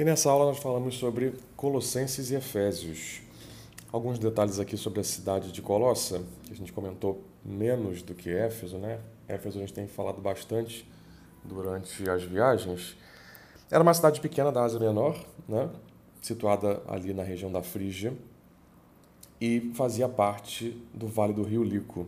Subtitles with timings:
[0.00, 3.20] E nessa aula nós falamos sobre Colossenses e Efésios.
[3.92, 8.30] Alguns detalhes aqui sobre a cidade de Colossa, que a gente comentou menos do que
[8.30, 8.98] Éfeso, né?
[9.28, 10.90] Éfeso a gente tem falado bastante
[11.44, 12.96] durante as viagens.
[13.70, 15.68] Era uma cidade pequena da Ásia Menor, né?
[16.22, 18.14] situada ali na região da Frígia,
[19.38, 22.06] e fazia parte do Vale do Rio Lico,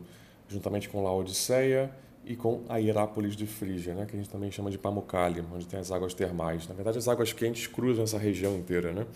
[0.49, 1.95] juntamente com Laodiceia
[2.25, 5.67] e com a Hierápolis de Frígia, né, que a gente também chama de Pamukkale, onde
[5.67, 6.69] tem as águas termais.
[6.69, 8.93] Na verdade, as águas quentes cruzam essa região inteira.
[8.93, 9.07] Né?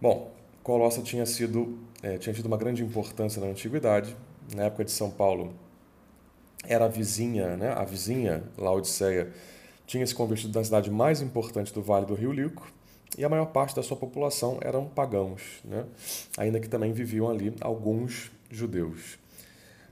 [0.00, 0.30] Bom,
[0.62, 4.16] Colossa tinha, sido, é, tinha tido uma grande importância na Antiguidade.
[4.54, 5.54] Na época de São Paulo,
[6.64, 9.32] era a vizinha, né, a vizinha Laodiceia,
[9.86, 12.66] tinha se convertido na cidade mais importante do Vale do Rio Lico,
[13.16, 15.84] e a maior parte da sua população eram pagãos, né?
[16.36, 19.18] ainda que também viviam ali alguns judeus.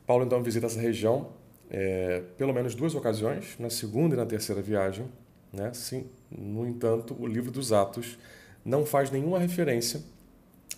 [0.07, 1.29] Paulo então visita essa região
[1.77, 5.07] é, pelo menos duas ocasiões, na segunda e na terceira viagem.
[5.53, 5.75] Né?
[5.75, 8.17] Sim, no entanto, o livro dos Atos
[8.65, 10.01] não faz nenhuma referência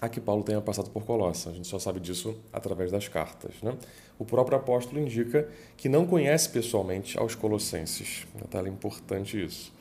[0.01, 1.51] a que Paulo tenha passado por Colossa.
[1.51, 3.53] A gente só sabe disso através das cartas.
[3.63, 3.77] Né?
[4.19, 8.27] O próprio apóstolo indica que não conhece pessoalmente aos colossenses.
[8.51, 9.73] É importante isso.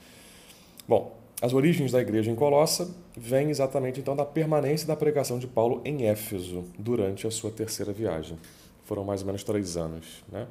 [0.86, 5.48] Bom, as origens da igreja em Colossa vêm exatamente então da permanência da pregação de
[5.48, 8.38] Paulo em Éfeso durante a sua terceira viagem.
[8.84, 10.24] Foram mais ou menos três anos.
[10.30, 10.46] Né?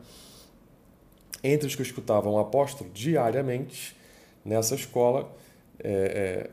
[1.44, 3.94] Entre os que escutavam o apóstolo diariamente
[4.42, 5.30] nessa escola,
[5.78, 6.50] é, é,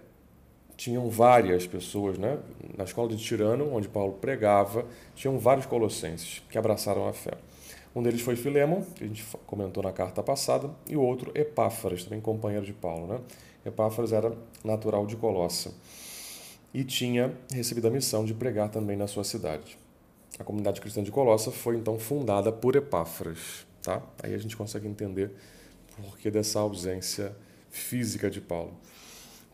[0.76, 2.38] tinham várias pessoas, né?
[2.78, 7.32] Na escola de Tirano, onde Paulo pregava, tinham vários colossenses que abraçaram a fé.
[7.96, 12.04] Um deles foi Filemon, que a gente comentou na carta passada, e o outro Epáfras,
[12.04, 13.20] também companheiro de Paulo, né?
[13.66, 14.34] Epáfras era
[14.64, 15.72] natural de Colossa
[16.74, 19.78] e tinha recebido a missão de pregar também na sua cidade.
[20.40, 23.66] A comunidade cristã de Colossa foi então fundada por Epáfras.
[23.82, 24.02] Tá?
[24.22, 25.32] Aí a gente consegue entender
[25.96, 27.36] por que dessa ausência
[27.70, 28.74] física de Paulo.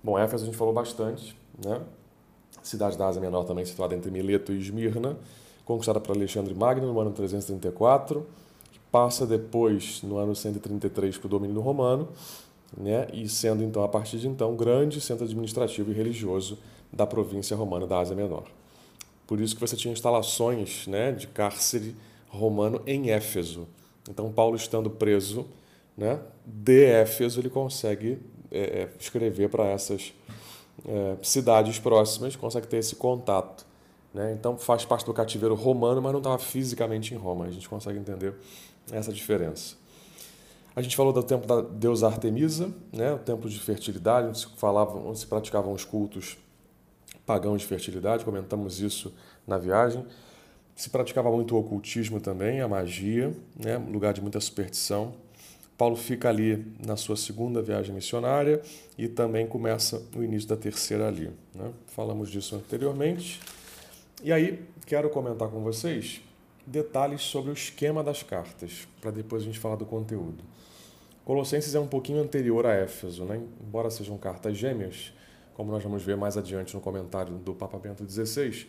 [0.03, 1.81] Bom, Éfeso a gente falou bastante, né?
[2.63, 5.17] Cidade da Ásia Menor também situada entre Mileto e Esmirna,
[5.63, 8.25] conquistada por Alexandre Magno no ano 334,
[8.71, 12.09] que passa depois, no ano 133, para o domínio romano,
[12.75, 13.07] né?
[13.13, 16.57] e sendo então, a partir de então, grande centro administrativo e religioso
[16.91, 18.45] da província romana da Ásia Menor.
[19.25, 21.95] Por isso que você tinha instalações né, de cárcere
[22.29, 23.67] romano em Éfeso,
[24.09, 25.45] então, Paulo estando preso
[25.95, 28.19] né, de Éfeso, ele consegue
[28.51, 30.13] é, é, escrever para essas
[30.87, 33.65] é, cidades próximas, consegue ter esse contato.
[34.13, 34.33] Né?
[34.33, 37.45] Então, faz parte do cativeiro romano, mas não estava fisicamente em Roma.
[37.45, 38.33] A gente consegue entender
[38.91, 39.75] essa diferença.
[40.75, 43.11] A gente falou do templo da deusa Artemisa, né?
[43.13, 46.37] o templo de fertilidade, onde se, falava, onde se praticavam os cultos
[47.25, 49.13] pagãos de fertilidade, comentamos isso
[49.45, 50.05] na viagem.
[50.77, 53.77] Se praticava muito o ocultismo também, a magia, né?
[53.77, 55.11] lugar de muita superstição.
[55.75, 58.61] Paulo fica ali na sua segunda viagem missionária
[58.95, 61.31] e também começa o início da terceira ali.
[61.55, 61.71] Né?
[61.87, 63.39] Falamos disso anteriormente.
[64.23, 66.21] E aí, quero comentar com vocês
[66.63, 70.43] detalhes sobre o esquema das cartas, para depois a gente falar do conteúdo.
[71.25, 73.41] Colossenses é um pouquinho anterior a Éfeso, né?
[73.65, 75.11] embora sejam cartas gêmeas,
[75.55, 78.67] como nós vamos ver mais adiante no comentário do Papa Bento XVI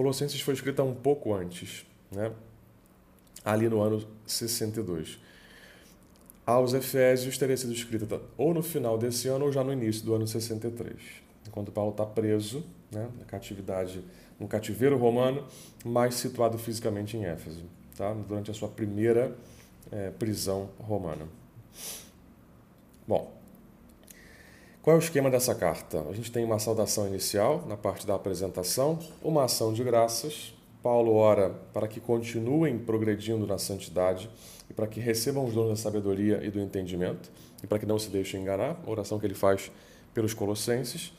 [0.00, 2.32] Colossenses foi escrita um pouco antes, né?
[3.44, 5.20] ali no ano 62.
[6.46, 10.14] Aos Efésios teria sido escrita ou no final desse ano ou já no início do
[10.14, 10.96] ano 63.
[11.46, 14.02] Enquanto Paulo está preso né, na catividade,
[14.38, 15.46] no cativeiro romano,
[15.84, 18.14] mas situado fisicamente em Éfeso, tá?
[18.26, 19.36] durante a sua primeira
[19.92, 21.28] é, prisão romana.
[23.06, 23.38] Bom,
[24.82, 26.00] qual é o esquema dessa carta?
[26.08, 30.54] A gente tem uma saudação inicial na parte da apresentação, uma ação de graças.
[30.82, 34.30] Paulo ora para que continuem progredindo na santidade
[34.70, 37.30] e para que recebam os dons da sabedoria e do entendimento
[37.62, 39.70] e para que não se deixem enganar, oração que ele faz
[40.14, 41.12] pelos colossenses.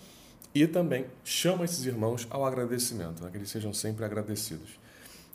[0.55, 3.29] E também chama esses irmãos ao agradecimento, né?
[3.29, 4.71] que eles sejam sempre agradecidos.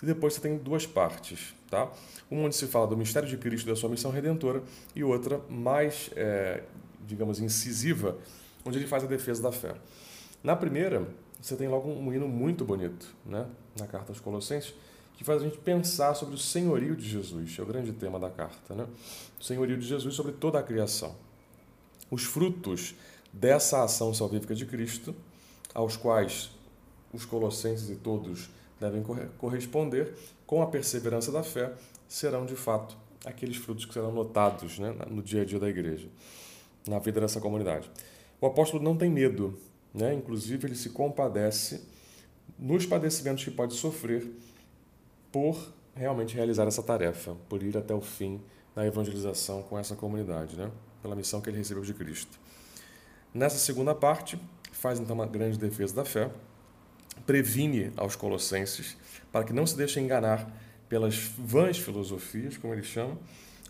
[0.02, 1.90] E depois você tem duas partes, tá?
[2.30, 4.62] Uma onde se fala do mistério de Cristo e da sua missão redentora
[4.94, 6.64] e outra mais é,
[7.06, 8.18] digamos, incisiva,
[8.64, 9.74] onde ele faz a defesa da fé.
[10.42, 11.06] Na primeira,
[11.40, 13.46] você tem logo um hino muito bonito, né,
[13.78, 14.74] na carta aos Colossenses,
[15.16, 18.28] que faz a gente pensar sobre o senhorio de Jesus, é o grande tema da
[18.28, 18.86] carta, né?
[19.40, 21.14] O senhorio de Jesus sobre toda a criação.
[22.10, 22.94] Os frutos
[23.32, 25.14] dessa ação salvífica de Cristo,
[25.72, 26.50] aos quais
[27.14, 29.02] os colossenses e todos devem
[29.38, 30.14] corresponder,
[30.46, 31.72] com a perseverança da fé,
[32.06, 32.94] serão de fato
[33.24, 36.08] aqueles frutos que serão notados né, no dia a dia da igreja
[36.88, 37.90] na vida dessa comunidade.
[38.40, 39.58] O apóstolo não tem medo,
[39.94, 40.14] né?
[40.14, 41.82] inclusive ele se compadece
[42.58, 44.26] nos padecimentos que pode sofrer
[45.32, 48.40] por realmente realizar essa tarefa, por ir até o fim
[48.74, 50.70] na evangelização com essa comunidade, né?
[51.02, 52.38] pela missão que ele recebeu de Cristo.
[53.32, 54.38] Nessa segunda parte,
[54.72, 56.30] faz então uma grande defesa da fé,
[57.26, 58.96] previne aos colossenses
[59.32, 60.50] para que não se deixem enganar
[60.88, 63.18] pelas vãs filosofias, como ele chama,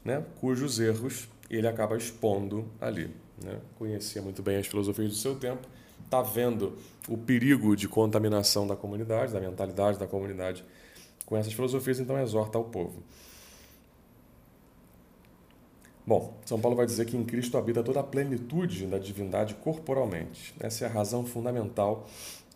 [0.07, 3.11] né, cujos erros ele acaba expondo ali.
[3.43, 3.59] Né?
[3.79, 5.69] Conhecia muito bem as filosofias do seu tempo,
[6.05, 10.65] está vendo o perigo de contaminação da comunidade, da mentalidade da comunidade
[11.27, 13.03] com essas filosofias, então exorta ao povo.
[16.07, 20.55] Bom, São Paulo vai dizer que em Cristo habita toda a plenitude da divindade corporalmente.
[20.61, 22.09] Essa é a razão fundamental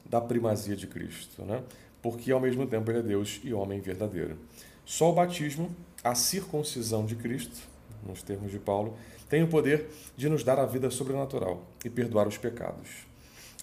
[0.05, 1.65] da primazia de Cristo, né?
[2.01, 4.39] porque ao mesmo tempo ele é Deus e homem verdadeiro.
[4.85, 5.71] Só o batismo,
[6.03, 7.69] a circuncisão de Cristo,
[8.07, 8.97] nos termos de Paulo,
[9.29, 13.07] tem o poder de nos dar a vida sobrenatural e perdoar os pecados.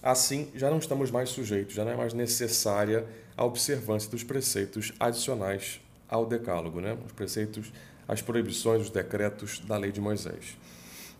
[0.02, 3.04] Assim, já não estamos mais sujeitos, já não é mais necessária
[3.36, 6.96] a observância dos preceitos adicionais ao Decálogo, né?
[7.04, 7.72] os preceitos
[8.06, 10.56] as proibições, os decretos da lei de Moisés.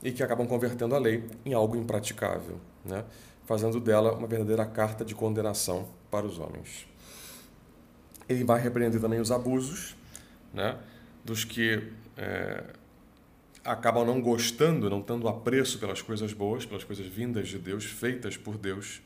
[0.03, 3.05] E que acabam convertendo a lei em algo impraticável, né?
[3.45, 6.87] fazendo dela uma verdadeira carta de condenação para os homens.
[8.27, 9.97] Ele vai repreender também os abusos
[10.53, 10.77] né?
[11.25, 12.65] Dos que é,
[13.65, 18.37] acabam não gostando, não tendo apreço pelas coisas boas, pelas coisas vindas de Deus, feitas
[18.37, 19.03] por Deus,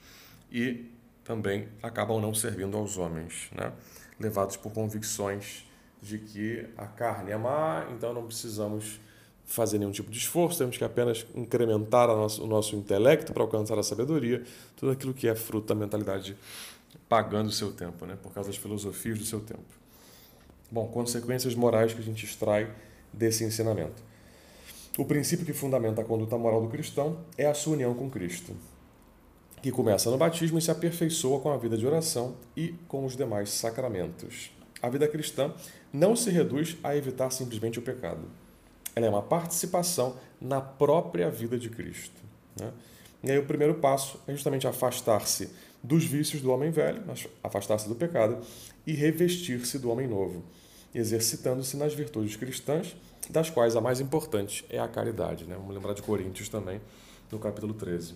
[0.51, 0.87] e
[1.25, 3.73] também acabam não servindo aos homens, né?
[4.19, 5.65] levados por convicções
[6.01, 9.01] de que a carne é má, então não precisamos
[9.45, 13.79] fazer nenhum tipo de esforço, temos que apenas incrementar nosso, o nosso intelecto para alcançar
[13.79, 14.43] a sabedoria,
[14.77, 16.37] tudo aquilo que é fruto da mentalidade
[17.09, 18.17] pagando o seu tempo, né?
[18.21, 19.82] por causa das filosofias do seu tempo.
[20.73, 22.73] Bom, consequências morais que a gente extrai
[23.13, 24.03] desse ensinamento.
[24.97, 28.57] O princípio que fundamenta a conduta moral do cristão é a sua união com Cristo,
[29.61, 33.15] que começa no batismo e se aperfeiçoa com a vida de oração e com os
[33.15, 34.51] demais sacramentos.
[34.81, 35.53] A vida cristã
[35.93, 38.23] não se reduz a evitar simplesmente o pecado.
[38.97, 42.19] Ela é uma participação na própria vida de Cristo.
[42.59, 42.73] Né?
[43.25, 45.51] E aí o primeiro passo é justamente afastar-se
[45.83, 47.03] dos vícios do homem velho,
[47.43, 48.39] afastar-se do pecado
[48.87, 50.43] e revestir-se do homem novo,
[50.95, 52.97] exercitando-se nas virtudes cristãs,
[53.31, 55.45] das quais a mais importante é a caridade.
[55.45, 55.55] Né?
[55.57, 56.81] Vamos lembrar de Coríntios também,
[57.31, 58.15] no capítulo 13.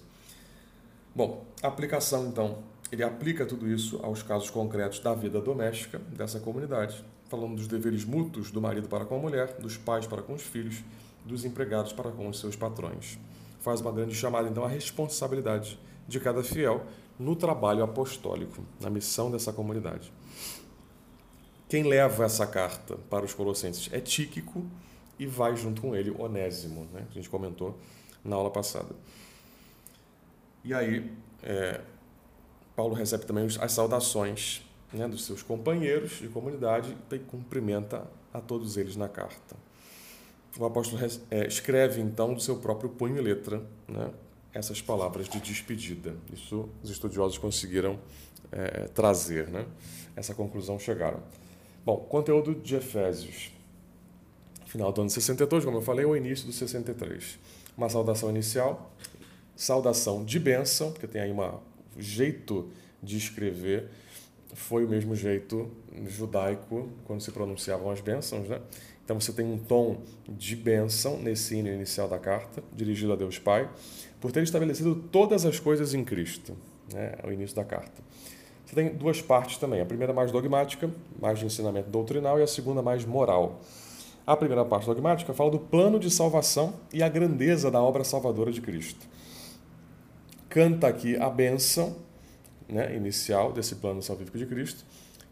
[1.14, 2.58] Bom, aplicação então
[2.90, 8.05] ele aplica tudo isso aos casos concretos da vida doméstica dessa comunidade, falando dos deveres
[8.05, 10.84] mútuos do marido para com a mulher, dos pais para com os filhos,
[11.25, 13.19] dos empregados para com os seus patrões.
[13.61, 16.84] Faz uma grande chamada, então, à responsabilidade de cada fiel
[17.19, 20.12] no trabalho apostólico, na missão dessa comunidade.
[21.69, 24.65] Quem leva essa carta para os colossenses é Tíquico
[25.19, 27.05] e vai junto com ele Onésimo, né?
[27.11, 27.77] a gente comentou
[28.25, 28.95] na aula passada.
[30.65, 31.81] E aí, é,
[32.75, 38.77] Paulo recebe também as saudações né, dos seus companheiros de comunidade e cumprimenta a todos
[38.77, 39.57] eles na carta.
[40.59, 44.11] O apóstolo é, escreve então do seu próprio punho e letra né,
[44.53, 46.17] essas palavras de despedida.
[46.33, 47.99] Isso os estudiosos conseguiram
[48.51, 49.67] é, trazer, né?
[50.15, 51.23] essa conclusão chegaram.
[51.87, 53.53] Bom, conteúdo de Efésios.
[54.67, 57.38] Final do ano 62, como eu falei, o início do 63.
[57.79, 58.93] Uma saudação inicial,
[59.55, 61.62] saudação de bênção, porque tem aí uma
[61.97, 62.69] jeito
[63.00, 63.88] de escrever
[64.53, 65.71] foi o mesmo jeito
[66.09, 68.61] judaico quando se pronunciavam as bênçãos, né?
[69.05, 73.39] Então você tem um tom de bênção nesse hino inicial da carta, dirigido a Deus
[73.39, 73.71] Pai,
[74.21, 76.56] por ter estabelecido todas as coisas em Cristo,
[76.93, 77.15] né?
[77.23, 78.03] É o início da carta.
[78.67, 82.46] Você tem duas partes também, a primeira mais dogmática, mais de ensinamento doutrinal, e a
[82.46, 83.61] segunda mais moral.
[84.27, 88.51] A primeira parte dogmática fala do plano de salvação e a grandeza da obra salvadora
[88.51, 89.06] de Cristo
[90.56, 91.94] canta aqui a bênção
[92.67, 94.87] né, inicial desse plano salvífico de Cristo,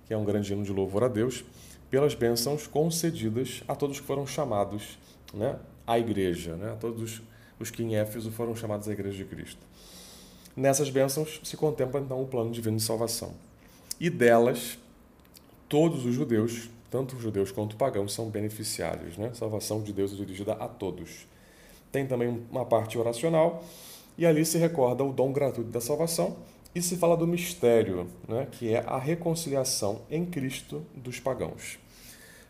[0.07, 1.43] que é um grande hino de louvor a Deus,
[1.91, 4.99] pelas bênçãos concedidas a todos que foram chamados
[5.33, 7.23] né, à igreja, né, a todos
[7.59, 9.61] os que em Éfeso foram chamados à igreja de Cristo.
[10.57, 13.35] Nessas bênçãos se contempla então o plano divino de salvação.
[13.99, 14.79] E delas,
[15.69, 19.17] todos os judeus, tanto judeus quanto os pagãos, são beneficiários.
[19.17, 19.33] Né?
[19.35, 21.27] Salvação de Deus é dirigida a todos.
[21.91, 23.65] Tem também uma parte oracional,
[24.17, 26.37] e ali se recorda o dom gratuito da salvação
[26.75, 31.79] e se fala do mistério, né, que é a reconciliação em Cristo dos pagãos.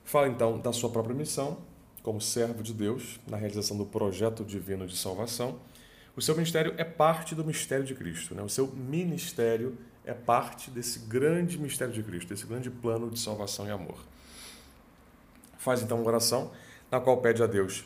[0.04, 1.58] Fala então da sua própria missão
[2.02, 5.56] como servo de Deus na realização do projeto divino de salvação.
[6.16, 8.34] O seu ministério é parte do mistério de Cristo.
[8.34, 8.42] Né?
[8.42, 13.66] O seu ministério é parte desse grande mistério de Cristo, desse grande plano de salvação
[13.66, 13.98] e amor.
[15.58, 16.50] Faz então uma oração
[16.90, 17.84] na qual pede a Deus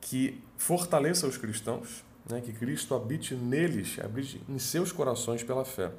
[0.00, 5.90] que fortaleça os cristãos né, que Cristo habite neles, habite em seus corações pela fé,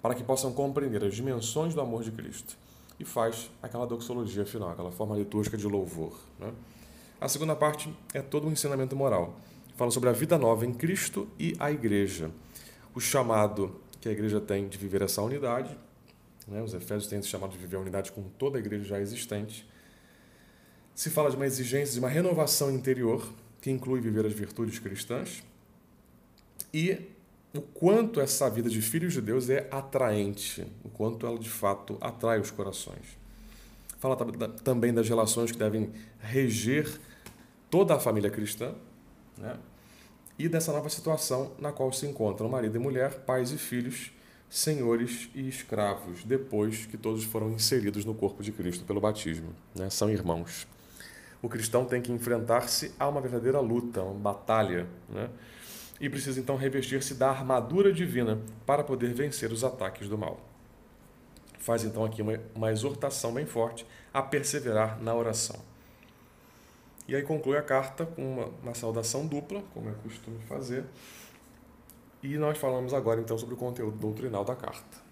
[0.00, 2.56] para que possam compreender as dimensões do amor de Cristo.
[2.98, 6.18] E faz aquela doxologia final, aquela forma litúrgica de louvor.
[6.38, 6.52] Né?
[7.20, 9.36] A segunda parte é todo um ensinamento moral.
[9.82, 12.30] Fala sobre a vida nova em Cristo e a igreja.
[12.94, 15.76] o chamado que a igreja tem de viver essa unidade.
[16.46, 16.62] Né?
[16.62, 19.68] Os Efésios têm esse chamado de viver a unidade com toda a igreja já existente.
[20.94, 23.28] Se fala de uma exigência de uma renovação interior,
[23.60, 25.42] que inclui viver as virtudes cristãs.
[26.72, 27.00] E
[27.52, 31.98] o quanto essa vida de filhos de Deus é atraente, o quanto ela de fato
[32.00, 33.18] atrai os corações.
[33.98, 34.16] Fala
[34.62, 36.88] também das relações que devem reger
[37.68, 38.76] toda a família cristã,
[39.36, 39.58] né?
[40.44, 44.12] E dessa nova situação na qual se encontram marido e mulher, pais e filhos,
[44.48, 49.54] senhores e escravos, depois que todos foram inseridos no corpo de Cristo pelo batismo.
[49.74, 49.88] Né?
[49.88, 50.66] São irmãos.
[51.40, 54.86] O cristão tem que enfrentar-se a uma verdadeira luta, uma batalha.
[55.08, 55.28] Né?
[56.02, 60.40] e precisa então revestir-se da armadura divina para poder vencer os ataques do mal.
[61.60, 65.60] Faz então aqui uma, uma exortação bem forte a perseverar na oração.
[67.08, 70.84] E aí conclui a carta com uma, uma saudação dupla, como é costume fazer.
[72.22, 75.02] E nós falamos agora então sobre o conteúdo doutrinal da carta.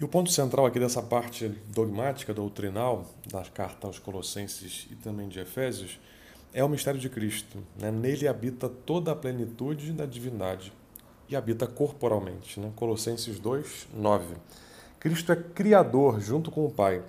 [0.00, 5.28] E o ponto central aqui dessa parte dogmática, doutrinal, da carta aos Colossenses e também
[5.28, 6.00] de Efésios,
[6.52, 7.58] é o mistério de Cristo.
[7.78, 7.90] Né?
[7.90, 10.72] Nele habita toda a plenitude da divindade
[11.28, 12.58] e habita corporalmente.
[12.58, 12.72] Né?
[12.74, 14.34] Colossenses 2, 9.
[14.98, 17.02] Cristo é criador junto com o Pai,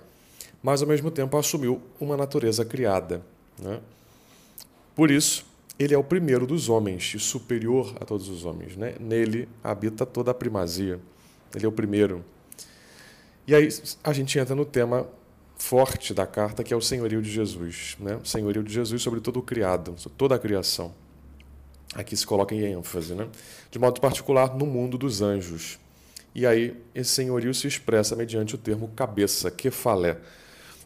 [0.64, 3.20] mas ao mesmo tempo assumiu uma natureza criada.
[3.58, 3.80] Né?
[4.96, 5.44] Por isso,
[5.78, 8.74] ele é o primeiro dos homens e superior a todos os homens.
[8.74, 8.94] Né?
[8.98, 10.98] Nele habita toda a primazia.
[11.54, 12.24] Ele é o primeiro.
[13.46, 13.68] E aí
[14.02, 15.06] a gente entra no tema
[15.58, 17.98] forte da carta, que é o senhorio de Jesus.
[18.00, 18.16] Né?
[18.16, 20.94] O senhorio de Jesus sobre todo o criado, sobre toda a criação.
[21.94, 23.28] Aqui se coloca em ênfase, né?
[23.70, 25.78] de modo particular no mundo dos anjos.
[26.34, 30.16] E aí esse senhorio se expressa mediante o termo cabeça, kefalé.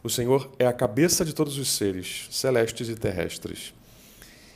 [0.03, 3.73] O Senhor é a cabeça de todos os seres, celestes e terrestres.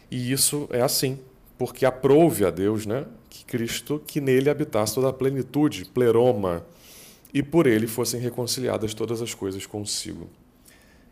[0.09, 1.19] E isso é assim,
[1.57, 6.65] porque aprouve a Deus né, que Cristo, que nele habitasse toda a plenitude, pleroma,
[7.33, 10.29] e por ele fossem reconciliadas todas as coisas consigo.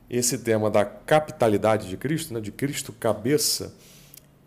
[0.09, 3.73] Esse tema da capitalidade de Cristo, né, de Cristo cabeça,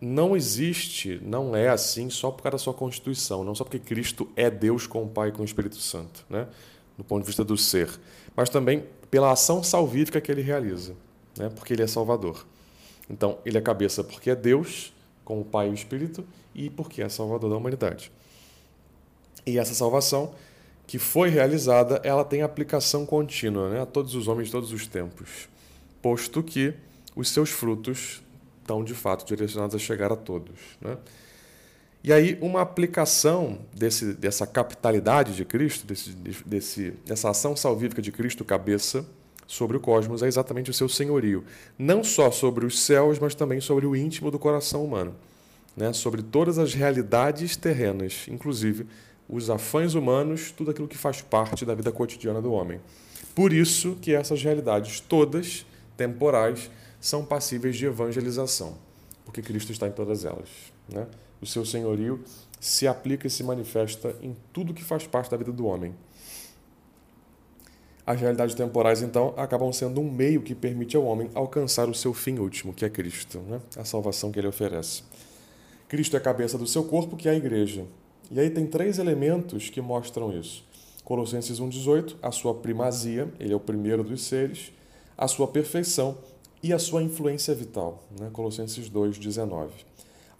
[0.00, 4.28] não existe, não é assim só por causa da sua constituição, não só porque Cristo
[4.36, 6.46] é Deus com o Pai e com o Espírito Santo, né,
[6.96, 7.90] do ponto de vista do ser,
[8.36, 10.92] mas também pela ação salvífica que ele realiza,
[11.38, 12.44] né, porque ele é Salvador.
[13.08, 14.92] Então, ele é cabeça porque é Deus
[15.24, 18.10] com o Pai e o Espírito e porque é Salvador da humanidade.
[19.46, 20.34] E essa salvação
[20.84, 25.48] que foi realizada, ela tem aplicação contínua né, a todos os homens todos os tempos,
[26.02, 26.74] posto que
[27.14, 28.20] os seus frutos
[28.62, 30.58] estão de fato direcionados a chegar a todos.
[30.80, 30.98] Né?
[32.04, 36.10] E aí, uma aplicação desse, dessa capitalidade de Cristo, desse,
[36.44, 39.06] desse, dessa ação salvífica de Cristo, cabeça,
[39.46, 41.44] sobre o cosmos, é exatamente o seu senhorio.
[41.78, 45.14] Não só sobre os céus, mas também sobre o íntimo do coração humano.
[45.74, 45.94] Né?
[45.94, 48.86] Sobre todas as realidades terrenas, inclusive
[49.26, 52.82] os afãs humanos, tudo aquilo que faz parte da vida cotidiana do homem.
[53.34, 55.64] Por isso que essas realidades todas,
[55.96, 56.70] temporais,
[57.00, 58.76] são passíveis de evangelização,
[59.24, 60.48] porque Cristo está em todas elas.
[60.86, 61.06] Né?
[61.44, 62.24] O seu senhorio
[62.58, 65.94] se aplica e se manifesta em tudo que faz parte da vida do homem.
[68.06, 72.14] As realidades temporais, então, acabam sendo um meio que permite ao homem alcançar o seu
[72.14, 73.60] fim último, que é Cristo, né?
[73.76, 75.02] a salvação que ele oferece.
[75.86, 77.84] Cristo é a cabeça do seu corpo, que é a igreja,
[78.30, 80.64] e aí tem três elementos que mostram isso.
[81.04, 84.72] Colossenses 1,18, a sua primazia, ele é o primeiro dos seres,
[85.14, 86.16] a sua perfeição
[86.62, 88.02] e a sua influência vital.
[88.18, 88.30] Né?
[88.32, 89.68] Colossenses 2,19.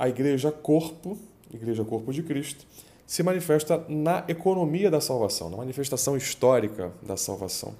[0.05, 1.17] A igreja corpo,
[1.51, 2.67] igreja corpo de Cristo,
[3.07, 7.73] se manifesta na economia da salvação, na manifestação histórica da salvação.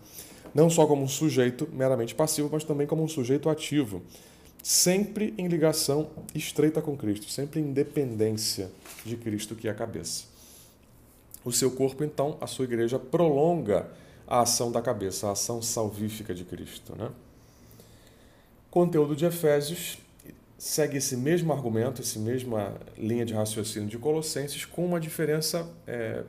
[0.55, 4.01] Não só como um sujeito meramente passivo, mas também como um sujeito ativo
[4.63, 8.71] sempre em ligação estreita com Cristo, sempre em dependência
[9.05, 10.25] de Cristo, que é a cabeça.
[11.45, 13.87] O seu corpo, então, a sua igreja, prolonga
[14.27, 16.97] a ação da cabeça, a ação salvífica de Cristo.
[16.97, 17.11] Né?
[18.71, 19.99] Conteúdo de Efésios
[20.59, 26.25] segue esse mesmo argumento, essa mesma linha de raciocínio de Colossenses, com uma diferença é,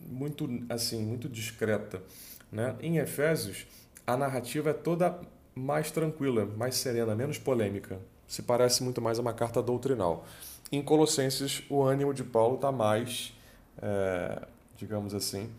[0.00, 2.02] muito assim muito discreta.
[2.50, 2.74] Né?
[2.80, 3.66] Em Efésios,
[4.06, 5.20] a narrativa é toda
[5.54, 7.98] mais tranquila, mais serena, menos polêmica.
[8.26, 10.24] Se parece muito mais a uma carta doutrinal.
[10.70, 13.32] Em Colossenses, o ânimo de Paulo está mais,
[13.82, 15.50] é, digamos assim,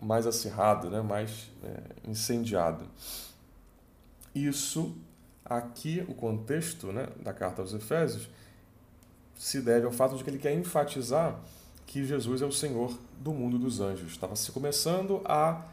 [0.00, 1.00] mais acirrado, né?
[1.00, 2.84] mais é, incendiado.
[4.34, 4.94] Isso,
[5.48, 8.28] aqui, o contexto né, da carta aos Efésios,
[9.36, 11.38] se deve ao fato de que ele quer enfatizar
[11.86, 14.10] que Jesus é o Senhor do mundo dos anjos.
[14.10, 15.64] Estava se começando a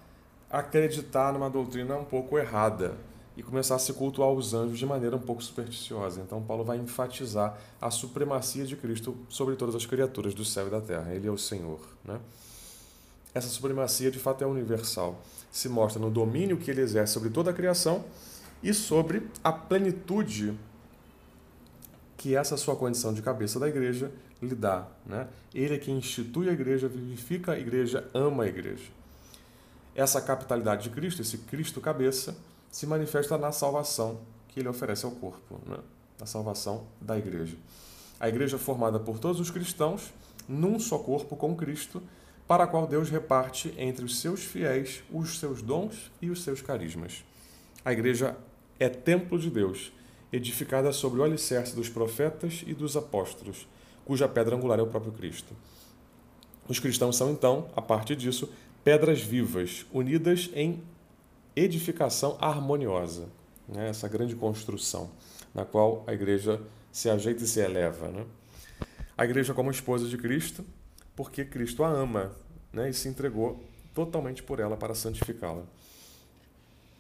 [0.49, 2.95] acreditar numa doutrina um pouco errada
[3.35, 6.21] e começasse a cultuar os anjos de maneira um pouco supersticiosa.
[6.21, 10.69] Então, Paulo vai enfatizar a supremacia de Cristo sobre todas as criaturas do céu e
[10.69, 11.13] da terra.
[11.13, 11.79] Ele é o Senhor.
[12.05, 12.17] Né?
[13.33, 15.21] Essa supremacia, de fato, é universal.
[15.51, 18.05] Se mostra no domínio que ele exerce sobre toda a criação
[18.65, 20.57] e sobre a plenitude
[22.17, 24.87] que essa sua condição de cabeça da igreja lhe dá.
[25.05, 25.27] Né?
[25.53, 28.85] Ele é quem institui a igreja, vivifica a igreja, ama a igreja.
[29.93, 32.35] Essa capitalidade de Cristo, esse Cristo cabeça,
[32.71, 35.77] se manifesta na salvação que ele oferece ao corpo, né?
[36.19, 37.55] na salvação da igreja.
[38.19, 40.11] A igreja é formada por todos os cristãos
[40.49, 42.01] num só corpo com Cristo,
[42.47, 46.63] para a qual Deus reparte entre os seus fiéis os seus dons e os seus
[46.63, 47.23] carismas.
[47.83, 48.35] A igreja
[48.79, 49.91] é templo de Deus,
[50.31, 53.67] edificada sobre o alicerce dos profetas e dos apóstolos,
[54.03, 55.53] cuja pedra angular é o próprio Cristo.
[56.67, 58.49] Os cristãos são, então, a partir disso,
[58.83, 60.83] pedras vivas, unidas em
[61.55, 63.27] edificação harmoniosa,
[63.67, 63.89] né?
[63.89, 65.09] essa grande construção
[65.53, 68.09] na qual a igreja se ajeita e se eleva.
[68.09, 68.25] Né?
[69.17, 70.65] A igreja como esposa de Cristo,
[71.15, 72.31] porque Cristo a ama
[72.73, 72.89] né?
[72.89, 73.63] e se entregou
[73.93, 75.63] totalmente por ela para santificá-la.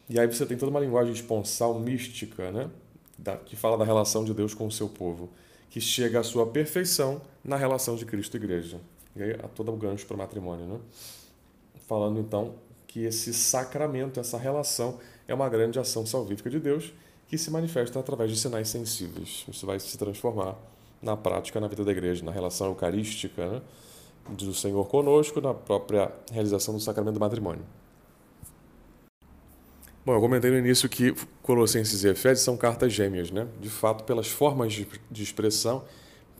[0.09, 2.69] E aí você tem toda uma linguagem esponsal mística, né?
[3.17, 5.29] Da, que fala da relação de Deus com o seu povo,
[5.69, 8.79] que chega à sua perfeição na relação de Cristo e igreja.
[9.15, 10.79] E aí há todo o gancho para o matrimônio, né?
[11.87, 12.55] Falando então
[12.87, 16.93] que esse sacramento, essa relação, é uma grande ação salvífica de Deus
[17.27, 19.45] que se manifesta através de sinais sensíveis.
[19.47, 20.55] Isso vai se transformar
[21.01, 23.61] na prática, na vida da igreja, na relação eucarística né?
[24.29, 27.63] do Senhor conosco, na própria realização do sacramento do matrimônio.
[30.05, 33.47] Bom, eu comentei no início que Colossenses e Efésios são cartas gêmeas, né?
[33.59, 35.83] De fato, pelas formas de expressão,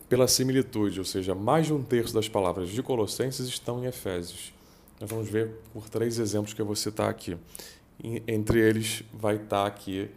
[0.07, 4.53] pela similitude, ou seja, mais de um terço das palavras de Colossenses estão em Efésios.
[5.01, 7.35] Nós vamos ver por três exemplos que eu vou citar aqui.
[8.27, 10.11] Entre eles vai estar aqui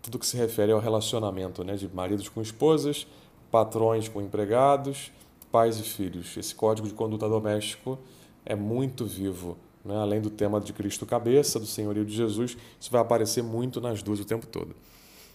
[0.00, 3.06] tudo que se refere ao relacionamento né, de maridos com esposas,
[3.50, 5.12] patrões com empregados,
[5.52, 6.34] pais e filhos.
[6.38, 7.98] Esse código de conduta doméstico
[8.46, 9.58] é muito vivo.
[9.84, 9.96] Né?
[9.96, 14.02] Além do tema de Cristo cabeça, do senhorio de Jesus, isso vai aparecer muito nas
[14.02, 14.74] duas o tempo todo.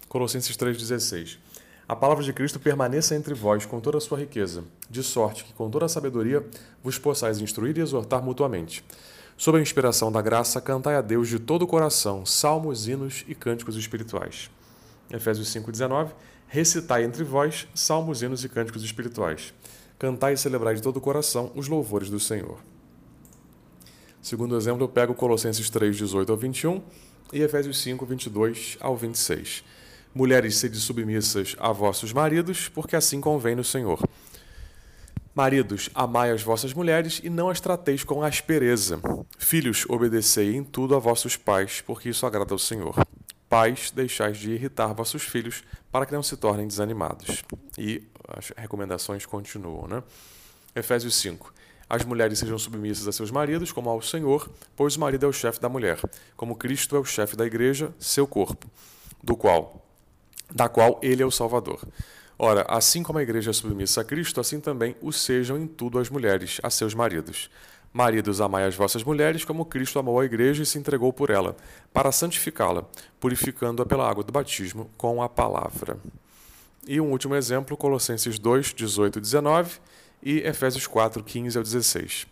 [0.08, 1.38] Colossenses 3,16
[1.89, 5.54] a palavra de Cristo permaneça entre vós com toda a sua riqueza, de sorte que
[5.54, 6.45] com toda a sabedoria
[6.84, 8.86] vos possais instruir e exortar mutuamente.
[9.36, 13.34] Sob a inspiração da graça, cantai a Deus de todo o coração salmos, hinos e
[13.34, 14.52] cânticos espirituais.
[15.10, 16.12] Efésios 5,19
[16.47, 19.52] Recitai entre vós salmos, hinos e cânticos espirituais.
[19.97, 22.60] Cantai e celebrai de todo o coração os louvores do Senhor.
[24.21, 26.82] Segundo exemplo, eu pego Colossenses 3, 18 ao 21
[27.32, 29.63] e Efésios 5, 22 ao 26.
[30.13, 34.01] Mulheres, sede submissas a vossos maridos, porque assim convém no Senhor.
[35.34, 38.99] Maridos, amai as vossas mulheres e não as trateis com aspereza.
[39.38, 42.95] Filhos, obedecei em tudo a vossos pais, porque isso agrada ao Senhor.
[43.47, 47.43] Pais, deixais de irritar vossos filhos, para que não se tornem desanimados.
[47.77, 50.03] E as recomendações continuam, né?
[50.75, 51.53] Efésios 5.
[51.89, 55.34] As mulheres sejam submissas a seus maridos, como ao Senhor, pois o marido é o
[55.34, 55.99] chefe da mulher,
[56.38, 58.69] como Cristo é o chefe da igreja, seu corpo,
[59.23, 59.86] do qual
[60.54, 61.88] da qual ele é o Salvador.
[62.38, 65.99] Ora, assim como a igreja é submissa a Cristo, assim também o sejam em tudo
[65.99, 67.49] as mulheres, a seus maridos.
[67.91, 71.56] Maridos, amai as vossas mulheres, como Cristo amou a igreja e se entregou por ela,
[71.91, 72.86] para santificá-la,
[73.19, 75.97] purificando-a pela água do batismo com a palavra.
[76.88, 79.80] E um último exemplo, Colossenses 2, 18 e 19
[80.21, 82.27] e Efésios 4, 15 ao 16.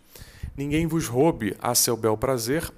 [0.56, 2.70] Ninguém vos roube a seu bel prazer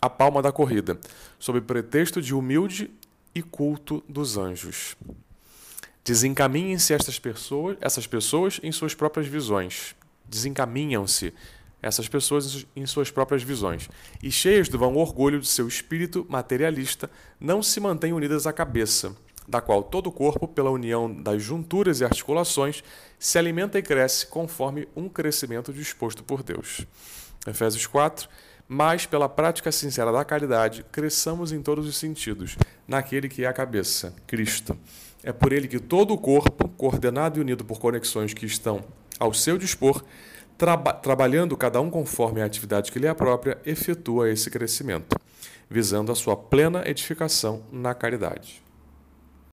[0.00, 0.98] a palma da corrida,
[1.38, 2.90] sob pretexto de humilde
[3.34, 4.96] e culto dos anjos.
[6.04, 9.94] Desencaminhem-se estas pessoas, essas pessoas em suas próprias visões.
[10.24, 11.34] Desencaminham-se
[11.82, 13.88] essas pessoas em suas próprias visões.
[14.22, 19.14] E cheias do vão orgulho de seu espírito materialista, não se mantêm unidas à cabeça,
[19.50, 22.82] da qual todo o corpo, pela união das junturas e articulações,
[23.18, 26.86] se alimenta e cresce conforme um crescimento disposto por Deus.
[27.46, 28.28] Efésios 4
[28.72, 33.52] mas pela prática sincera da caridade, cresçamos em todos os sentidos, naquele que é a
[33.52, 34.78] cabeça, Cristo.
[35.24, 38.84] É por ele que todo o corpo, coordenado e unido por conexões que estão
[39.18, 40.04] ao seu dispor,
[40.56, 45.16] traba trabalhando cada um conforme a atividade que lhe é própria, efetua esse crescimento,
[45.68, 48.62] visando a sua plena edificação na caridade.